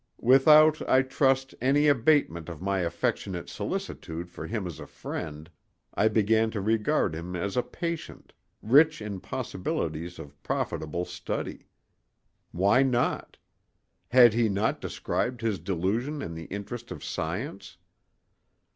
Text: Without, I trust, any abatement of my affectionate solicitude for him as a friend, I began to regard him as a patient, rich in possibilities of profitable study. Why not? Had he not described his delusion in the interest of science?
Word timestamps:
Without, 0.23 0.81
I 0.89 1.03
trust, 1.03 1.53
any 1.61 1.87
abatement 1.87 2.49
of 2.49 2.59
my 2.59 2.79
affectionate 2.79 3.49
solicitude 3.49 4.31
for 4.31 4.47
him 4.47 4.65
as 4.65 4.79
a 4.79 4.87
friend, 4.87 5.47
I 5.93 6.07
began 6.07 6.49
to 6.57 6.59
regard 6.59 7.13
him 7.13 7.35
as 7.35 7.55
a 7.55 7.61
patient, 7.61 8.33
rich 8.63 8.99
in 8.99 9.19
possibilities 9.19 10.17
of 10.17 10.41
profitable 10.41 11.05
study. 11.05 11.67
Why 12.51 12.81
not? 12.81 13.37
Had 14.07 14.33
he 14.33 14.49
not 14.49 14.81
described 14.81 15.41
his 15.41 15.59
delusion 15.59 16.23
in 16.23 16.33
the 16.33 16.45
interest 16.45 16.89
of 16.89 17.03
science? 17.03 17.77